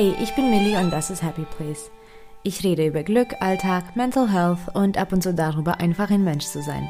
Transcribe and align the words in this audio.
Hey, 0.00 0.14
ich 0.22 0.32
bin 0.36 0.48
Millie 0.48 0.78
und 0.78 0.92
das 0.92 1.10
ist 1.10 1.24
Happy 1.24 1.44
Place. 1.56 1.90
Ich 2.44 2.62
rede 2.62 2.86
über 2.86 3.02
Glück, 3.02 3.34
Alltag, 3.40 3.96
Mental 3.96 4.30
Health 4.30 4.72
und 4.72 4.96
ab 4.96 5.12
und 5.12 5.24
zu 5.24 5.34
darüber, 5.34 5.80
einfach 5.80 6.08
ein 6.08 6.22
Mensch 6.22 6.44
zu 6.44 6.62
sein. 6.62 6.88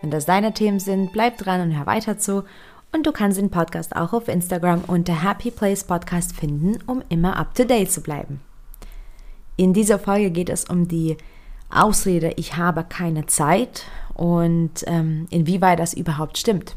Wenn 0.00 0.12
das 0.12 0.26
deine 0.26 0.54
Themen 0.54 0.78
sind, 0.78 1.12
bleib 1.12 1.38
dran 1.38 1.60
und 1.60 1.76
hör 1.76 1.86
weiter 1.86 2.18
zu. 2.18 2.44
Und 2.92 3.04
du 3.04 3.10
kannst 3.10 3.38
den 3.38 3.50
Podcast 3.50 3.96
auch 3.96 4.12
auf 4.12 4.28
Instagram 4.28 4.84
unter 4.86 5.24
Happy 5.24 5.50
Place 5.50 5.82
Podcast 5.82 6.36
finden, 6.36 6.78
um 6.86 7.02
immer 7.08 7.36
up 7.36 7.52
to 7.56 7.64
date 7.64 7.90
zu 7.90 8.00
bleiben. 8.00 8.40
In 9.56 9.72
dieser 9.72 9.98
Folge 9.98 10.30
geht 10.30 10.50
es 10.50 10.66
um 10.66 10.86
die 10.86 11.16
Ausrede, 11.68 12.34
ich 12.36 12.56
habe 12.56 12.84
keine 12.84 13.26
Zeit 13.26 13.86
und 14.14 14.84
ähm, 14.86 15.26
inwieweit 15.30 15.80
das 15.80 15.94
überhaupt 15.94 16.38
stimmt. 16.38 16.76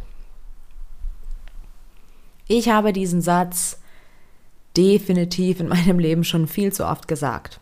Ich 2.48 2.70
habe 2.70 2.91
diesen 2.91 3.22
Satz 3.22 3.77
definitiv 4.76 5.59
in 5.59 5.68
meinem 5.68 6.00
Leben 6.00 6.23
schon 6.23 6.48
viel 6.48 6.72
zu 6.72 6.86
oft 6.88 7.08
gesagt. 7.08 7.59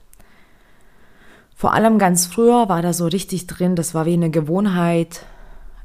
Vor 1.56 1.74
allem 1.74 2.00
ganz 2.00 2.26
früher 2.26 2.70
war 2.70 2.82
da 2.82 2.92
so 2.92 3.06
richtig 3.06 3.46
drin, 3.48 3.76
das 3.76 3.94
war 3.94 4.06
wie 4.06 4.14
eine 4.14 4.32
Gewohnheit, 4.32 5.26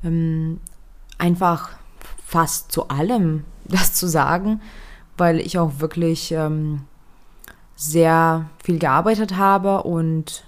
ähm, 0.02 0.60
einfach 1.18 1.70
fast 2.24 2.72
zu 2.72 2.88
allem 2.88 3.44
das 3.64 3.92
zu 3.94 4.06
sagen, 4.06 4.60
weil 5.16 5.40
ich 5.40 5.58
auch 5.58 5.80
wirklich 5.80 6.32
ähm, 6.32 6.82
sehr 7.74 8.48
viel 8.62 8.78
gearbeitet 8.78 9.36
habe 9.36 9.82
und 9.82 10.44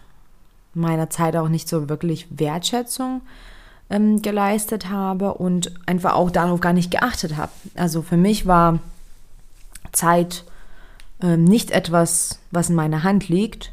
meiner 0.74 1.10
Zeit 1.10 1.36
auch 1.36 1.48
nicht 1.48 1.68
so 1.68 1.88
wirklich 1.88 2.26
Wertschätzung 2.30 3.22
ähm, 3.90 4.22
geleistet 4.22 4.88
habe 4.88 5.34
und 5.34 5.72
einfach 5.86 6.14
auch 6.14 6.30
darauf 6.30 6.60
gar 6.60 6.72
nicht 6.72 6.90
geachtet 6.90 7.36
habe. 7.36 7.52
Also 7.74 8.02
für 8.02 8.16
mich 8.16 8.46
war 8.46 8.78
Zeit 9.92 10.44
ähm, 11.22 11.44
nicht 11.44 11.70
etwas, 11.70 12.40
was 12.50 12.70
in 12.70 12.76
meiner 12.76 13.02
Hand 13.02 13.28
liegt. 13.28 13.72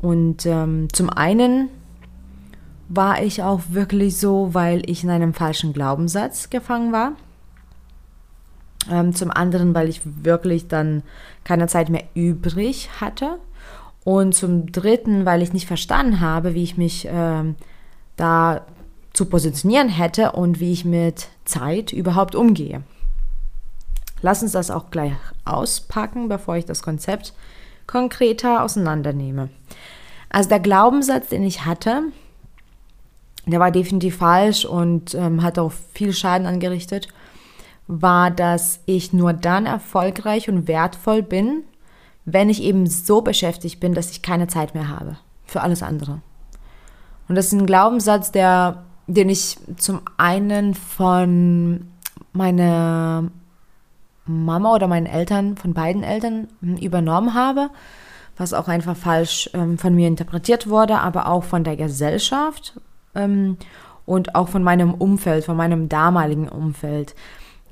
Und 0.00 0.46
ähm, 0.46 0.88
zum 0.92 1.10
einen 1.10 1.68
war 2.88 3.22
ich 3.22 3.42
auch 3.42 3.62
wirklich 3.70 4.16
so, 4.16 4.54
weil 4.54 4.88
ich 4.88 5.02
in 5.02 5.10
einem 5.10 5.34
falschen 5.34 5.72
Glaubenssatz 5.72 6.50
gefangen 6.50 6.92
war. 6.92 7.12
Ähm, 8.90 9.14
zum 9.14 9.30
anderen, 9.30 9.74
weil 9.74 9.88
ich 9.88 10.02
wirklich 10.04 10.68
dann 10.68 11.02
keine 11.42 11.66
Zeit 11.66 11.88
mehr 11.88 12.04
übrig 12.14 12.88
hatte. 13.00 13.38
Und 14.04 14.34
zum 14.34 14.70
dritten, 14.70 15.24
weil 15.24 15.42
ich 15.42 15.52
nicht 15.52 15.66
verstanden 15.66 16.20
habe, 16.20 16.54
wie 16.54 16.62
ich 16.62 16.76
mich 16.76 17.08
ähm, 17.10 17.56
da 18.16 18.64
zu 19.12 19.24
positionieren 19.24 19.88
hätte 19.88 20.32
und 20.32 20.60
wie 20.60 20.72
ich 20.72 20.84
mit 20.84 21.28
Zeit 21.44 21.92
überhaupt 21.92 22.36
umgehe. 22.36 22.82
Lass 24.22 24.42
uns 24.42 24.52
das 24.52 24.70
auch 24.70 24.90
gleich 24.90 25.12
auspacken, 25.44 26.28
bevor 26.28 26.56
ich 26.56 26.64
das 26.64 26.82
Konzept 26.82 27.34
konkreter 27.86 28.62
auseinandernehme. 28.62 29.48
Also 30.30 30.48
der 30.48 30.60
Glaubenssatz, 30.60 31.28
den 31.28 31.44
ich 31.44 31.64
hatte, 31.64 32.02
der 33.46 33.60
war 33.60 33.70
definitiv 33.70 34.16
falsch 34.16 34.64
und 34.64 35.14
ähm, 35.14 35.42
hat 35.42 35.58
auch 35.58 35.72
viel 35.94 36.12
Schaden 36.12 36.46
angerichtet, 36.46 37.08
war, 37.86 38.30
dass 38.30 38.80
ich 38.86 39.12
nur 39.12 39.32
dann 39.32 39.66
erfolgreich 39.66 40.48
und 40.48 40.66
wertvoll 40.66 41.22
bin, 41.22 41.62
wenn 42.24 42.50
ich 42.50 42.62
eben 42.62 42.86
so 42.88 43.22
beschäftigt 43.22 43.78
bin, 43.78 43.94
dass 43.94 44.10
ich 44.10 44.22
keine 44.22 44.48
Zeit 44.48 44.74
mehr 44.74 44.88
habe 44.88 45.16
für 45.44 45.60
alles 45.60 45.82
andere. 45.82 46.20
Und 47.28 47.36
das 47.36 47.46
ist 47.46 47.52
ein 47.52 47.66
Glaubenssatz, 47.66 48.32
der, 48.32 48.84
den 49.06 49.28
ich 49.28 49.58
zum 49.76 50.00
einen 50.16 50.74
von 50.74 51.86
meiner 52.32 53.30
Mama 54.26 54.74
oder 54.74 54.88
meinen 54.88 55.06
Eltern, 55.06 55.56
von 55.56 55.74
beiden 55.74 56.02
Eltern 56.02 56.48
hm, 56.60 56.76
übernommen 56.76 57.34
habe, 57.34 57.70
was 58.36 58.52
auch 58.52 58.68
einfach 58.68 58.96
falsch 58.96 59.50
ähm, 59.54 59.78
von 59.78 59.94
mir 59.94 60.08
interpretiert 60.08 60.68
wurde, 60.68 60.98
aber 60.98 61.28
auch 61.28 61.44
von 61.44 61.64
der 61.64 61.76
Gesellschaft 61.76 62.78
ähm, 63.14 63.56
und 64.04 64.34
auch 64.34 64.48
von 64.48 64.62
meinem 64.62 64.94
Umfeld, 64.94 65.44
von 65.44 65.56
meinem 65.56 65.88
damaligen 65.88 66.48
Umfeld. 66.48 67.14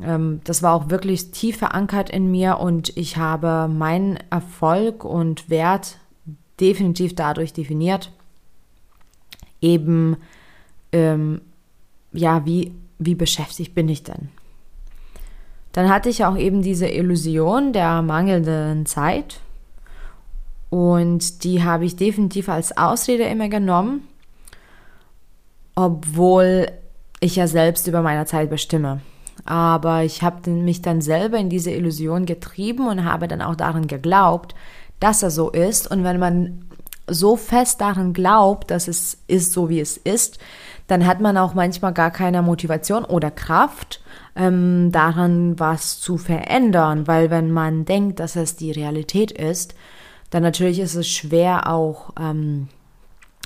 Ähm, 0.02 0.40
das 0.44 0.62
war 0.62 0.74
auch 0.74 0.90
wirklich 0.90 1.30
tief 1.30 1.58
verankert 1.58 2.10
in 2.10 2.30
mir 2.30 2.58
und 2.58 2.96
ich 2.96 3.16
habe 3.16 3.68
meinen 3.68 4.18
Erfolg 4.30 5.04
und 5.04 5.50
Wert 5.50 5.98
definitiv 6.60 7.14
dadurch 7.14 7.52
definiert, 7.52 8.10
eben, 9.60 10.16
ähm, 10.92 11.40
ja, 12.12 12.44
wie, 12.46 12.72
wie 12.98 13.14
beschäftigt 13.14 13.74
bin 13.74 13.88
ich 13.88 14.02
denn? 14.02 14.28
Dann 15.74 15.88
hatte 15.88 16.08
ich 16.08 16.24
auch 16.24 16.38
eben 16.38 16.62
diese 16.62 16.86
Illusion 16.86 17.72
der 17.72 18.00
mangelnden 18.00 18.86
Zeit. 18.86 19.40
Und 20.70 21.42
die 21.44 21.62
habe 21.62 21.84
ich 21.84 21.96
definitiv 21.96 22.48
als 22.48 22.76
Ausrede 22.76 23.24
immer 23.24 23.48
genommen, 23.48 24.08
obwohl 25.74 26.68
ich 27.18 27.36
ja 27.36 27.48
selbst 27.48 27.88
über 27.88 28.02
meine 28.02 28.24
Zeit 28.24 28.50
bestimme. 28.50 29.00
Aber 29.44 30.04
ich 30.04 30.22
habe 30.22 30.48
mich 30.48 30.80
dann 30.80 31.00
selber 31.00 31.38
in 31.38 31.50
diese 31.50 31.72
Illusion 31.72 32.24
getrieben 32.24 32.86
und 32.86 33.04
habe 33.04 33.26
dann 33.26 33.42
auch 33.42 33.56
daran 33.56 33.88
geglaubt, 33.88 34.54
dass 35.00 35.24
er 35.24 35.30
so 35.30 35.50
ist. 35.50 35.90
Und 35.90 36.04
wenn 36.04 36.20
man 36.20 36.64
so 37.08 37.34
fest 37.34 37.80
daran 37.80 38.12
glaubt, 38.12 38.70
dass 38.70 38.86
es 38.86 39.18
ist 39.26 39.52
so, 39.52 39.68
wie 39.68 39.80
es 39.80 39.96
ist, 39.96 40.38
dann 40.86 41.06
hat 41.06 41.20
man 41.20 41.36
auch 41.36 41.54
manchmal 41.54 41.92
gar 41.92 42.10
keine 42.10 42.42
Motivation 42.42 43.04
oder 43.04 43.30
Kraft, 43.30 44.02
ähm, 44.36 44.90
daran 44.92 45.58
was 45.58 46.00
zu 46.00 46.18
verändern, 46.18 47.06
weil 47.06 47.30
wenn 47.30 47.50
man 47.50 47.84
denkt, 47.84 48.20
dass 48.20 48.36
es 48.36 48.56
die 48.56 48.72
Realität 48.72 49.30
ist, 49.30 49.74
dann 50.30 50.42
natürlich 50.42 50.80
ist 50.80 50.94
es 50.94 51.08
schwer 51.08 51.70
auch 51.70 52.10
ähm, 52.18 52.68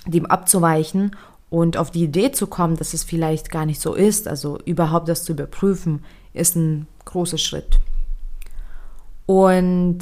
dem 0.07 0.27
abzuweichen 0.27 1.15
und 1.51 1.77
auf 1.77 1.91
die 1.91 2.05
Idee 2.05 2.33
zu 2.33 2.47
kommen, 2.47 2.77
dass 2.77 2.95
es 2.95 3.05
vielleicht 3.05 3.51
gar 3.51 3.67
nicht 3.67 3.81
so 3.81 3.95
ist. 3.95 4.27
Also 4.29 4.59
überhaupt 4.65 5.09
das 5.09 5.25
zu 5.25 5.33
überprüfen, 5.33 6.05
ist 6.33 6.57
ein 6.57 6.87
großer 7.05 7.39
Schritt. 7.39 7.79
Und 9.27 9.99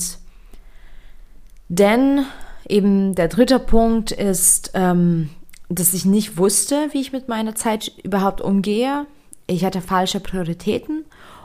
denn 1.68 2.24
eben 2.68 3.14
der 3.14 3.28
dritte 3.28 3.58
Punkt 3.58 4.12
ist, 4.12 4.70
ähm, 4.74 5.30
dass 5.68 5.94
ich 5.94 6.04
nicht 6.04 6.38
wusste, 6.38 6.88
wie 6.92 7.00
ich 7.00 7.12
mit 7.12 7.28
meiner 7.28 7.54
Zeit 7.54 7.92
überhaupt 8.02 8.40
umgehe 8.40 9.06
ich 9.46 9.64
hatte 9.64 9.80
falsche 9.80 10.20
Prioritäten 10.20 11.04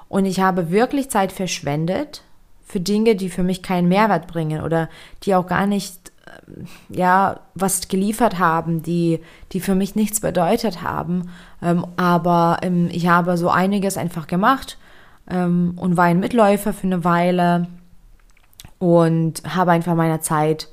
und 0.09 0.25
ich 0.25 0.39
habe 0.39 0.71
wirklich 0.71 1.09
Zeit 1.09 1.31
verschwendet 1.31 2.23
für 2.65 2.79
Dinge, 2.79 3.15
die 3.15 3.29
für 3.29 3.43
mich 3.43 3.61
keinen 3.61 3.87
Mehrwert 3.87 4.27
bringen 4.27 4.61
oder 4.63 4.89
die 5.23 5.35
auch 5.35 5.45
gar 5.45 5.67
nicht 5.67 6.11
ähm, 6.27 6.67
ja 6.89 7.39
was 7.53 7.87
geliefert 7.87 8.39
haben, 8.39 8.81
die 8.81 9.19
die 9.51 9.59
für 9.59 9.75
mich 9.75 9.95
nichts 9.95 10.19
bedeutet 10.19 10.81
haben. 10.81 11.29
Ähm, 11.61 11.85
aber 11.97 12.57
ähm, 12.61 12.89
ich 12.91 13.07
habe 13.07 13.37
so 13.37 13.49
einiges 13.49 13.97
einfach 13.97 14.27
gemacht 14.27 14.77
ähm, 15.29 15.73
und 15.75 15.97
war 15.97 16.05
ein 16.05 16.19
Mitläufer 16.19 16.73
für 16.73 16.87
eine 16.87 17.03
Weile 17.03 17.67
und 18.79 19.43
habe 19.45 19.71
einfach 19.71 19.95
meine 19.95 20.21
Zeit 20.21 20.69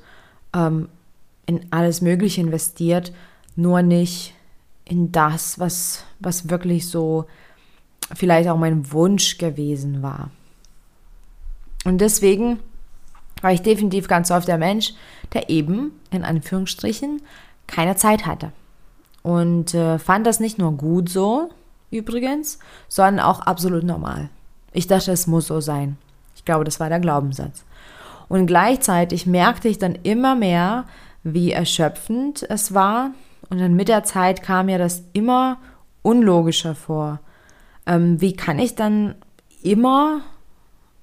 in 0.51 1.67
alles 1.69 2.01
Mögliche 2.01 2.41
investiert, 2.41 3.13
nur 3.59 3.81
nicht 3.81 4.33
in 4.85 5.11
das, 5.11 5.59
was, 5.59 6.03
was 6.19 6.49
wirklich 6.49 6.87
so 6.87 7.25
vielleicht 8.13 8.49
auch 8.49 8.57
mein 8.57 8.91
Wunsch 8.91 9.37
gewesen 9.37 10.01
war. 10.01 10.31
Und 11.85 11.99
deswegen 11.99 12.59
war 13.41 13.51
ich 13.51 13.61
definitiv 13.61 14.07
ganz 14.07 14.31
oft 14.31 14.47
der 14.47 14.57
Mensch, 14.57 14.93
der 15.33 15.49
eben, 15.49 15.91
in 16.11 16.23
Anführungsstrichen, 16.23 17.21
keine 17.67 17.95
Zeit 17.95 18.25
hatte. 18.25 18.51
Und 19.21 19.73
äh, 19.73 19.99
fand 19.99 20.25
das 20.25 20.39
nicht 20.39 20.57
nur 20.57 20.73
gut 20.73 21.09
so, 21.09 21.49
übrigens, 21.91 22.59
sondern 22.87 23.25
auch 23.25 23.41
absolut 23.41 23.83
normal. 23.83 24.29
Ich 24.71 24.87
dachte, 24.87 25.11
es 25.11 25.27
muss 25.27 25.47
so 25.47 25.61
sein. 25.61 25.97
Ich 26.35 26.45
glaube, 26.45 26.63
das 26.63 26.79
war 26.79 26.89
der 26.89 26.99
Glaubenssatz. 26.99 27.63
Und 28.27 28.45
gleichzeitig 28.47 29.25
merkte 29.25 29.67
ich 29.67 29.77
dann 29.77 29.95
immer 30.03 30.35
mehr, 30.35 30.85
wie 31.23 31.51
erschöpfend 31.51 32.43
es 32.49 32.73
war, 32.73 33.11
und 33.49 33.59
dann 33.59 33.73
mit 33.75 33.87
der 33.87 34.03
Zeit 34.03 34.43
kam 34.43 34.67
mir 34.67 34.77
das 34.77 35.03
immer 35.13 35.57
unlogischer 36.01 36.75
vor. 36.75 37.19
Ähm, 37.85 38.21
wie 38.21 38.33
kann 38.33 38.59
ich 38.59 38.75
dann 38.75 39.15
immer 39.63 40.21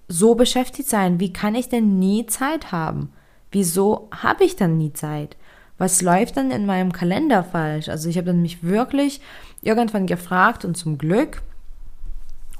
so 0.08 0.34
beschäftigt 0.34 0.88
sein? 0.88 1.18
Wie 1.18 1.32
kann 1.32 1.54
ich 1.54 1.68
denn 1.68 1.98
nie 1.98 2.26
Zeit 2.26 2.70
haben? 2.70 3.12
Wieso 3.50 4.08
habe 4.12 4.44
ich 4.44 4.56
dann 4.56 4.78
nie 4.78 4.92
Zeit? 4.92 5.36
Was 5.78 6.00
läuft 6.00 6.36
dann 6.36 6.50
in 6.50 6.66
meinem 6.66 6.92
Kalender 6.92 7.44
falsch? 7.44 7.88
Also 7.88 8.08
ich 8.08 8.16
habe 8.16 8.28
dann 8.28 8.42
mich 8.42 8.62
wirklich 8.62 9.20
irgendwann 9.60 10.06
gefragt 10.06 10.64
und 10.64 10.76
zum 10.76 10.96
Glück. 10.96 11.42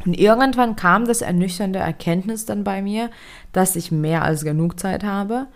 Und 0.05 0.15
irgendwann 0.15 0.77
kam 0.77 1.07
das 1.07 1.23
ernüchternde 1.23 1.79
Erkenntnis 1.79 2.45
dann 2.45 2.65
bei 2.65 2.83
mir, 2.83 3.11
dass 3.53 3.77
ich 3.77 3.91
mehr 3.91 4.23
als 4.23 4.45
genug 4.45 4.79
Zeit 4.79 5.03
habe, 5.03 5.47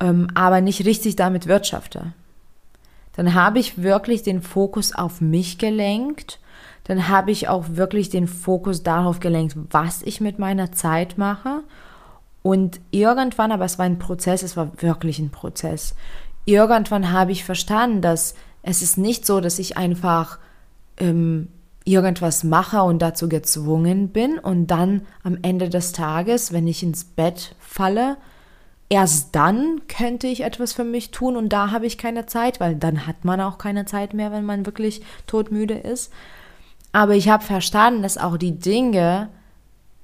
ähm, 0.00 0.28
aber 0.34 0.60
nicht 0.60 0.84
richtig 0.84 1.16
damit 1.16 1.46
wirtschafte 1.46 2.12
dann 3.14 3.34
habe 3.34 3.58
ich 3.58 3.82
wirklich 3.82 4.22
den 4.22 4.42
Fokus 4.42 4.94
auf 4.94 5.20
mich 5.20 5.58
gelenkt. 5.58 6.38
Dann 6.84 7.08
habe 7.08 7.30
ich 7.30 7.48
auch 7.48 7.64
wirklich 7.70 8.08
den 8.08 8.26
Fokus 8.26 8.82
darauf 8.82 9.20
gelenkt, 9.20 9.56
was 9.70 10.02
ich 10.02 10.20
mit 10.20 10.38
meiner 10.38 10.72
Zeit 10.72 11.18
mache. 11.18 11.62
Und 12.42 12.80
irgendwann, 12.90 13.52
aber 13.52 13.64
es 13.64 13.78
war 13.78 13.86
ein 13.86 13.98
Prozess, 13.98 14.42
es 14.42 14.56
war 14.56 14.70
wirklich 14.82 15.18
ein 15.18 15.30
Prozess. 15.30 15.94
Irgendwann 16.46 17.12
habe 17.12 17.32
ich 17.32 17.44
verstanden, 17.44 18.00
dass 18.00 18.34
es 18.62 18.82
ist 18.82 18.98
nicht 18.98 19.26
so, 19.26 19.40
dass 19.40 19.58
ich 19.58 19.76
einfach 19.76 20.38
ähm, 20.96 21.48
irgendwas 21.84 22.44
mache 22.44 22.82
und 22.82 23.00
dazu 23.00 23.28
gezwungen 23.28 24.08
bin 24.08 24.38
und 24.38 24.68
dann 24.68 25.02
am 25.22 25.38
Ende 25.42 25.68
des 25.68 25.92
Tages, 25.92 26.52
wenn 26.52 26.66
ich 26.66 26.82
ins 26.82 27.04
Bett 27.04 27.54
falle, 27.58 28.16
erst 28.90 29.34
dann 29.36 29.80
könnte 29.88 30.26
ich 30.26 30.42
etwas 30.42 30.74
für 30.74 30.84
mich 30.84 31.12
tun 31.12 31.36
und 31.36 31.48
da 31.50 31.70
habe 31.70 31.86
ich 31.86 31.96
keine 31.96 32.26
Zeit, 32.26 32.60
weil 32.60 32.74
dann 32.74 33.06
hat 33.06 33.24
man 33.24 33.40
auch 33.40 33.56
keine 33.56 33.86
Zeit 33.86 34.12
mehr, 34.12 34.32
wenn 34.32 34.44
man 34.44 34.66
wirklich 34.66 35.00
todmüde 35.26 35.74
ist. 35.74 36.12
Aber 36.92 37.14
ich 37.14 37.28
habe 37.28 37.44
verstanden, 37.44 38.02
dass 38.02 38.18
auch 38.18 38.36
die 38.36 38.58
Dinge 38.58 39.28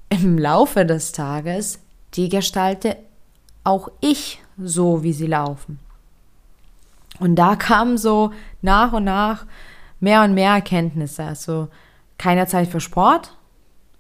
im 0.09 0.39
Laufe 0.39 0.87
des 0.87 1.11
Tages, 1.11 1.81
die 2.15 2.29
gestalte 2.29 2.97
auch 3.65 3.89
ich 4.01 4.41
so, 4.57 5.03
wie 5.03 5.13
sie 5.13 5.27
laufen. 5.27 5.81
Und 7.19 7.35
da 7.35 7.57
kamen 7.57 7.99
so 7.99 8.33
nach 8.63 8.93
und 8.93 9.05
nach 9.05 9.47
mehr 9.99 10.23
und 10.23 10.35
mehr 10.35 10.53
Erkenntnisse. 10.53 11.25
Also 11.25 11.69
keine 12.19 12.47
Zeit 12.47 12.69
für 12.69 12.81
Sport, 12.81 13.37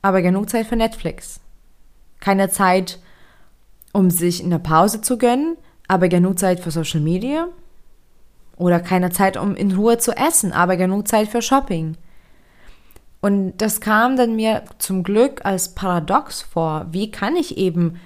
aber 0.01 0.23
genug 0.23 0.49
Zeit 0.49 0.67
für 0.67 0.77
Netflix. 0.77 1.41
Keine 2.21 2.51
Zeit 2.51 3.01
um 3.97 4.11
sich 4.11 4.45
eine 4.45 4.59
Pause 4.59 5.01
zu 5.01 5.17
gönnen, 5.17 5.57
aber 5.89 6.09
genug 6.09 6.39
Zeit 6.39 6.61
für 6.61 6.71
Social 6.71 7.01
Media. 7.01 7.49
Oder 8.59 8.79
keine 8.79 9.09
Zeit, 9.11 9.39
um 9.39 9.57
in 9.57 9.73
Ruhe 9.73 9.97
zu 9.97 10.13
essen, 10.13 10.53
aber 10.53 10.77
genug 10.77 11.09
Zeit 11.09 11.29
für 11.29 11.41
Shopping. 11.41 11.97
Und 13.23 13.57
das 13.57 13.81
kam 13.81 14.19
dann 14.19 14.37
mir 14.37 14.65
zum 14.77 15.03
Glück 15.03 15.47
als 15.47 15.75
Paradox 15.75 16.43
vor. 16.43 16.85
Wie 16.91 17.11
kann 17.11 17.37
ich 17.37 17.57
eben 17.57 17.99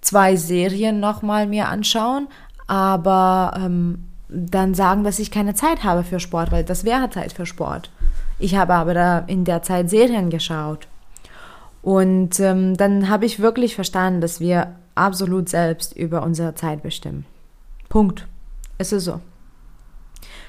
zwei 0.00 0.36
Serien 0.36 1.00
nochmal 1.00 1.48
mir 1.48 1.68
anschauen, 1.68 2.28
aber 2.68 3.54
ähm, 3.56 4.04
dann 4.28 4.74
sagen, 4.74 5.02
dass 5.02 5.18
ich 5.18 5.32
keine 5.32 5.54
Zeit 5.54 5.82
habe 5.82 6.04
für 6.04 6.20
Sport, 6.20 6.52
weil 6.52 6.62
das 6.62 6.84
wäre 6.84 7.10
Zeit 7.10 7.32
für 7.32 7.46
Sport. 7.46 7.90
Ich 8.38 8.54
habe 8.54 8.74
aber 8.74 8.94
da 8.94 9.18
in 9.26 9.44
der 9.44 9.62
Zeit 9.62 9.90
Serien 9.90 10.30
geschaut. 10.30 10.86
Und 11.82 12.38
ähm, 12.38 12.76
dann 12.76 13.08
habe 13.08 13.26
ich 13.26 13.40
wirklich 13.40 13.74
verstanden, 13.74 14.20
dass 14.20 14.38
wir 14.38 14.76
absolut 14.94 15.48
selbst 15.48 15.96
über 15.96 16.22
unsere 16.22 16.54
Zeit 16.54 16.82
bestimmen. 16.82 17.24
Punkt. 17.88 18.26
Es 18.78 18.92
ist 18.92 19.04
so. 19.04 19.20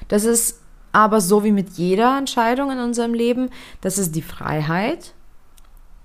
Das 0.08 0.24
ist 0.24 0.60
aber 0.92 1.20
so 1.20 1.44
wie 1.44 1.52
mit 1.52 1.70
jeder 1.70 2.16
Entscheidung 2.16 2.70
in 2.70 2.78
unserem 2.78 3.14
Leben, 3.14 3.50
das 3.80 3.98
ist 3.98 4.14
die 4.14 4.22
Freiheit, 4.22 5.12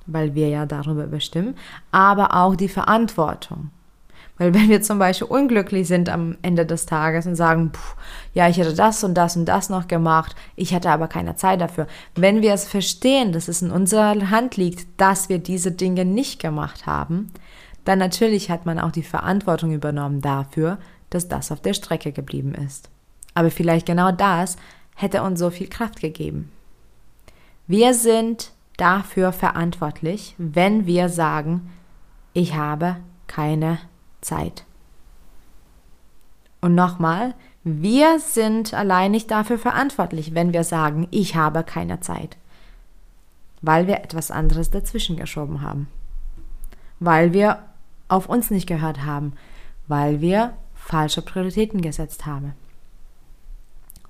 weil 0.05 0.33
wir 0.33 0.49
ja 0.49 0.65
darüber 0.65 1.05
bestimmen, 1.05 1.55
aber 1.91 2.35
auch 2.35 2.55
die 2.55 2.69
Verantwortung. 2.69 3.69
Weil 4.39 4.53
wenn 4.53 4.69
wir 4.69 4.81
zum 4.81 4.97
Beispiel 4.97 5.27
unglücklich 5.27 5.87
sind 5.87 6.09
am 6.09 6.37
Ende 6.41 6.65
des 6.65 6.85
Tages 6.85 7.27
und 7.27 7.35
sagen, 7.35 7.71
pff, 7.73 7.95
ja, 8.33 8.47
ich 8.47 8.57
hätte 8.57 8.73
das 8.73 9.03
und 9.03 9.13
das 9.13 9.35
und 9.35 9.45
das 9.45 9.69
noch 9.69 9.87
gemacht, 9.87 10.35
ich 10.55 10.73
hatte 10.73 10.89
aber 10.89 11.07
keine 11.07 11.35
Zeit 11.35 11.61
dafür. 11.61 11.87
Wenn 12.15 12.41
wir 12.41 12.53
es 12.53 12.65
verstehen, 12.65 13.33
dass 13.33 13.49
es 13.49 13.61
in 13.61 13.69
unserer 13.69 14.29
Hand 14.29 14.55
liegt, 14.55 14.87
dass 14.99 15.27
wir 15.29 15.39
diese 15.39 15.73
Dinge 15.73 16.05
nicht 16.05 16.41
gemacht 16.41 16.85
haben, 16.87 17.31
dann 17.89 17.97
natürlich 17.97 18.51
hat 18.51 18.67
man 18.67 18.77
auch 18.79 18.91
die 18.91 19.01
Verantwortung 19.01 19.73
übernommen 19.73 20.21
dafür, 20.21 20.77
dass 21.09 21.27
das 21.27 21.51
auf 21.51 21.59
der 21.59 21.73
Strecke 21.73 22.11
geblieben 22.11 22.53
ist. 22.53 22.91
Aber 23.33 23.49
vielleicht 23.49 23.87
genau 23.87 24.11
das 24.11 24.57
hätte 24.95 25.23
uns 25.23 25.39
so 25.39 25.49
viel 25.49 25.67
Kraft 25.67 25.99
gegeben. 25.99 26.51
Wir 27.65 27.95
sind 27.95 28.51
dafür 28.77 29.31
verantwortlich, 29.31 30.35
wenn 30.37 30.85
wir 30.85 31.09
sagen, 31.09 31.71
ich 32.33 32.53
habe 32.53 32.97
keine 33.25 33.79
Zeit. 34.21 34.65
Und 36.61 36.75
nochmal, 36.75 37.33
wir 37.63 38.19
sind 38.19 38.75
allein 38.75 39.09
nicht 39.09 39.31
dafür 39.31 39.57
verantwortlich, 39.57 40.35
wenn 40.35 40.53
wir 40.53 40.63
sagen, 40.63 41.07
ich 41.09 41.35
habe 41.35 41.63
keine 41.63 42.01
Zeit, 42.01 42.37
weil 43.63 43.87
wir 43.87 43.97
etwas 44.03 44.29
anderes 44.29 44.69
dazwischen 44.69 45.17
geschoben 45.17 45.63
haben, 45.63 45.87
weil 46.99 47.33
wir 47.33 47.63
auf 48.09 48.27
uns 48.27 48.51
nicht 48.51 48.67
gehört 48.67 49.05
haben, 49.05 49.33
weil 49.87 50.19
wir 50.19 50.53
falsche 50.75 51.21
Prioritäten 51.21 51.81
gesetzt 51.81 52.25
haben. 52.25 52.53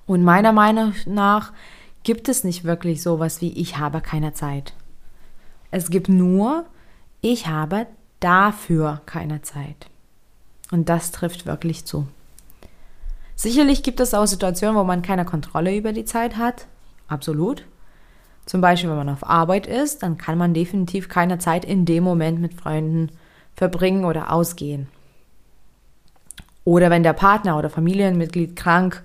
Und 0.06 0.24
meiner 0.24 0.52
Meinung 0.52 0.94
nach 1.06 1.52
gibt 2.02 2.28
es 2.28 2.42
nicht 2.42 2.64
wirklich 2.64 3.02
sowas 3.02 3.40
wie 3.40 3.52
ich 3.52 3.78
habe 3.78 4.00
keine 4.00 4.34
Zeit. 4.34 4.74
Es 5.70 5.90
gibt 5.90 6.08
nur 6.08 6.64
ich 7.20 7.46
habe 7.46 7.86
dafür 8.20 9.02
keine 9.06 9.42
Zeit. 9.42 9.88
Und 10.70 10.88
das 10.88 11.10
trifft 11.10 11.46
wirklich 11.46 11.84
zu. 11.84 12.06
Sicherlich 13.36 13.82
gibt 13.82 14.00
es 14.00 14.14
auch 14.14 14.26
Situationen, 14.26 14.76
wo 14.76 14.84
man 14.84 15.02
keine 15.02 15.24
Kontrolle 15.24 15.76
über 15.76 15.92
die 15.92 16.04
Zeit 16.04 16.36
hat. 16.36 16.66
Absolut. 17.08 17.64
Zum 18.46 18.60
Beispiel, 18.60 18.90
wenn 18.90 18.96
man 18.96 19.08
auf 19.08 19.28
Arbeit 19.28 19.66
ist, 19.66 20.02
dann 20.02 20.18
kann 20.18 20.38
man 20.38 20.54
definitiv 20.54 21.08
keine 21.08 21.38
Zeit 21.38 21.64
in 21.64 21.84
dem 21.84 22.04
Moment 22.04 22.40
mit 22.40 22.54
Freunden 22.54 23.10
verbringen 23.54 24.04
oder 24.04 24.32
ausgehen. 24.32 24.88
Oder 26.64 26.90
wenn 26.90 27.02
der 27.02 27.12
Partner 27.12 27.58
oder 27.58 27.70
Familienmitglied 27.70 28.56
krank 28.56 29.02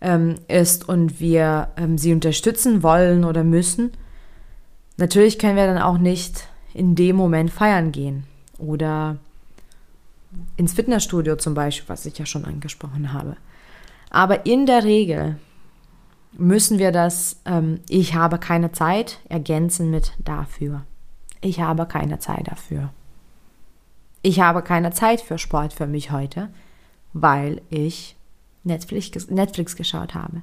ähm, 0.00 0.36
ist 0.48 0.88
und 0.88 1.20
wir 1.20 1.68
ähm, 1.76 1.98
sie 1.98 2.12
unterstützen 2.12 2.82
wollen 2.82 3.24
oder 3.24 3.44
müssen, 3.44 3.92
natürlich 4.96 5.38
können 5.38 5.56
wir 5.56 5.66
dann 5.66 5.78
auch 5.78 5.98
nicht 5.98 6.48
in 6.74 6.94
dem 6.94 7.16
Moment 7.16 7.50
feiern 7.50 7.92
gehen 7.92 8.24
oder 8.58 9.16
ins 10.56 10.74
Fitnessstudio 10.74 11.36
zum 11.36 11.54
Beispiel, 11.54 11.88
was 11.88 12.06
ich 12.06 12.18
ja 12.18 12.26
schon 12.26 12.44
angesprochen 12.44 13.12
habe. 13.12 13.36
Aber 14.10 14.46
in 14.46 14.66
der 14.66 14.84
Regel 14.84 15.36
müssen 16.32 16.78
wir 16.78 16.92
das 16.92 17.40
ähm, 17.44 17.80
Ich 17.88 18.14
habe 18.14 18.38
keine 18.38 18.72
Zeit 18.72 19.20
ergänzen 19.28 19.90
mit 19.90 20.12
dafür. 20.18 20.82
Ich 21.40 21.60
habe 21.60 21.86
keine 21.86 22.18
Zeit 22.18 22.48
dafür. 22.48 22.90
Ich 24.26 24.40
habe 24.40 24.62
keine 24.62 24.90
Zeit 24.90 25.20
für 25.20 25.38
Sport 25.38 25.72
für 25.72 25.86
mich 25.86 26.10
heute, 26.10 26.48
weil 27.12 27.62
ich 27.70 28.16
Netflix, 28.64 29.30
Netflix 29.30 29.76
geschaut 29.76 30.16
habe. 30.16 30.42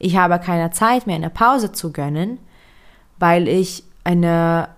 Ich 0.00 0.16
habe 0.16 0.40
keine 0.40 0.72
Zeit, 0.72 1.06
mir 1.06 1.14
eine 1.14 1.30
Pause 1.30 1.70
zu 1.70 1.92
gönnen, 1.92 2.40
weil 3.20 3.46
ich 3.46 3.84
eine 4.02 4.70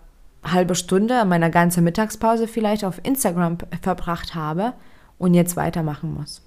halbe 0.44 0.74
Stunde 0.74 1.24
meiner 1.24 1.48
ganzen 1.48 1.82
Mittagspause 1.82 2.46
vielleicht 2.46 2.84
auf 2.84 3.00
Instagram 3.02 3.56
verbracht 3.80 4.34
habe 4.34 4.74
und 5.16 5.32
jetzt 5.32 5.56
weitermachen 5.56 6.12
muss. 6.12 6.42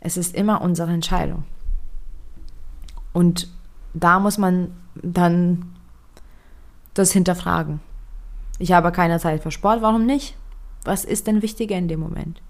Es 0.00 0.16
ist 0.16 0.34
immer 0.34 0.60
unsere 0.62 0.90
Entscheidung. 0.90 1.44
Und 3.12 3.46
da 3.94 4.18
muss 4.18 4.36
man 4.36 4.72
dann 4.96 5.76
das 6.94 7.12
hinterfragen. 7.12 7.78
Ich 8.58 8.72
habe 8.72 8.90
keine 8.90 9.20
Zeit 9.20 9.44
für 9.44 9.52
Sport, 9.52 9.80
warum 9.80 10.06
nicht? 10.06 10.34
Was 10.84 11.04
ist 11.04 11.26
denn 11.26 11.42
wichtiger 11.42 11.76
in 11.76 11.88
dem 11.88 12.00
Moment? 12.00 12.40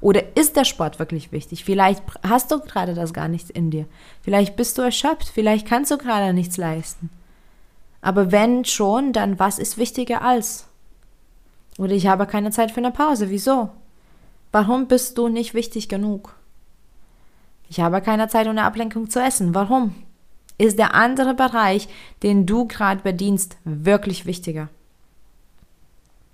Oder 0.00 0.36
ist 0.36 0.56
der 0.56 0.64
Sport 0.64 0.98
wirklich 0.98 1.30
wichtig? 1.30 1.64
Vielleicht 1.64 2.02
hast 2.28 2.50
du 2.50 2.58
gerade 2.58 2.94
das 2.94 3.12
gar 3.12 3.28
nicht 3.28 3.50
in 3.50 3.70
dir. 3.70 3.86
Vielleicht 4.20 4.56
bist 4.56 4.76
du 4.76 4.82
erschöpft. 4.82 5.28
Vielleicht 5.28 5.66
kannst 5.66 5.92
du 5.92 5.96
gerade 5.96 6.32
nichts 6.32 6.56
leisten. 6.56 7.08
Aber 8.00 8.32
wenn 8.32 8.64
schon, 8.64 9.12
dann 9.12 9.38
was 9.38 9.60
ist 9.60 9.78
wichtiger 9.78 10.22
als? 10.22 10.66
Oder 11.78 11.92
ich 11.92 12.08
habe 12.08 12.26
keine 12.26 12.50
Zeit 12.50 12.72
für 12.72 12.78
eine 12.78 12.90
Pause. 12.90 13.30
Wieso? 13.30 13.70
Warum 14.50 14.88
bist 14.88 15.16
du 15.18 15.28
nicht 15.28 15.54
wichtig 15.54 15.88
genug? 15.88 16.34
Ich 17.68 17.80
habe 17.80 18.02
keine 18.02 18.28
Zeit, 18.28 18.48
ohne 18.48 18.64
Ablenkung 18.64 19.08
zu 19.08 19.20
essen. 19.20 19.54
Warum? 19.54 19.94
Ist 20.58 20.78
der 20.78 20.94
andere 20.94 21.32
Bereich, 21.32 21.88
den 22.22 22.44
du 22.44 22.66
gerade 22.66 23.02
bedienst, 23.02 23.56
wirklich 23.64 24.26
wichtiger? 24.26 24.68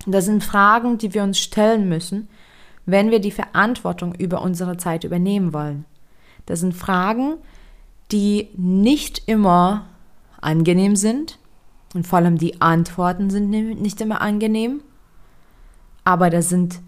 Das 0.06 0.24
sind 0.24 0.44
Fragen, 0.44 0.98
die 0.98 1.14
wir 1.14 1.22
uns 1.22 1.38
stellen 1.38 1.88
müssen, 1.88 2.28
wenn 2.86 3.10
wir 3.10 3.20
die 3.20 3.30
Verantwortung 3.30 4.14
über 4.14 4.42
unsere 4.42 4.76
Zeit 4.76 5.04
übernehmen 5.04 5.52
wollen. 5.52 5.84
Das 6.46 6.60
sind 6.60 6.74
Fragen, 6.74 7.34
die 8.10 8.48
nicht 8.56 9.22
immer 9.26 9.86
angenehm 10.40 10.96
sind 10.96 11.38
und 11.94 12.06
vor 12.06 12.18
allem 12.18 12.38
die 12.38 12.60
Antworten 12.60 13.28
sind 13.28 13.50
nicht 13.50 14.00
immer 14.00 14.20
angenehm, 14.20 14.80
aber 16.04 16.30
das 16.30 16.48
sind 16.48 16.80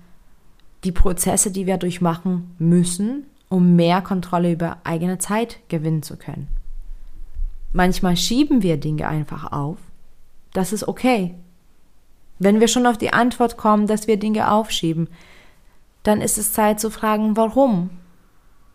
die 0.85 0.93
Prozesse, 0.93 1.51
die 1.51 1.67
wir 1.67 1.77
durchmachen 1.77 2.55
müssen, 2.59 3.27
um 3.51 3.77
mehr 3.77 4.01
Kontrolle 4.01 4.53
über 4.53 4.79
eigene 4.85 5.19
Zeit 5.19 5.59
gewinnen 5.69 6.03
zu 6.03 6.17
können. 6.17 6.49
Manchmal 7.73 8.17
schieben 8.17 8.63
wir 8.63 8.79
Dinge 8.79 9.07
einfach 9.07 9.53
auf. 9.53 9.77
Das 10.53 10.73
ist 10.73 10.89
okay. 10.89 11.35
Wenn 12.41 12.59
wir 12.59 12.69
schon 12.69 12.87
auf 12.87 12.97
die 12.97 13.13
Antwort 13.13 13.59
kommen, 13.59 13.87
dass 13.87 14.07
wir 14.07 14.17
Dinge 14.17 14.51
aufschieben, 14.51 15.09
dann 16.03 16.23
ist 16.23 16.39
es 16.39 16.55
Zeit 16.55 16.81
zu 16.81 16.91
fragen, 16.91 17.37
warum? 17.37 17.91